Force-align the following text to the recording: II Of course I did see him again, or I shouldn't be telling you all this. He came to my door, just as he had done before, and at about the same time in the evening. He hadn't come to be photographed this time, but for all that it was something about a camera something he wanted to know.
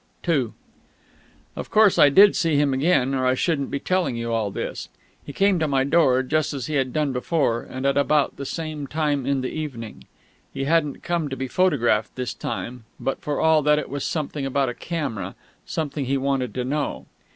II 0.27 0.53
Of 1.55 1.69
course 1.69 1.99
I 1.99 2.09
did 2.09 2.35
see 2.35 2.55
him 2.55 2.73
again, 2.73 3.13
or 3.13 3.27
I 3.27 3.35
shouldn't 3.35 3.69
be 3.69 3.79
telling 3.79 4.15
you 4.15 4.33
all 4.33 4.49
this. 4.49 4.89
He 5.23 5.31
came 5.31 5.59
to 5.59 5.67
my 5.67 5.83
door, 5.83 6.23
just 6.23 6.55
as 6.55 6.65
he 6.65 6.73
had 6.73 6.91
done 6.91 7.13
before, 7.13 7.61
and 7.61 7.85
at 7.85 7.97
about 7.97 8.37
the 8.37 8.43
same 8.47 8.87
time 8.87 9.27
in 9.27 9.41
the 9.41 9.51
evening. 9.51 10.05
He 10.51 10.63
hadn't 10.63 11.03
come 11.03 11.29
to 11.29 11.37
be 11.37 11.47
photographed 11.47 12.15
this 12.15 12.33
time, 12.33 12.85
but 12.99 13.21
for 13.21 13.39
all 13.39 13.61
that 13.61 13.77
it 13.77 13.91
was 13.91 14.03
something 14.03 14.43
about 14.43 14.69
a 14.69 14.73
camera 14.73 15.35
something 15.67 16.05
he 16.05 16.17
wanted 16.17 16.55
to 16.55 16.63
know. 16.65 17.05